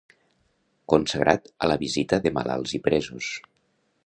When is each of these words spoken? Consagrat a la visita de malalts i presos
Consagrat 0.93 1.51
a 1.67 1.71
la 1.73 1.77
visita 1.85 2.21
de 2.29 2.35
malalts 2.41 2.77
i 2.79 2.85
presos 2.89 3.33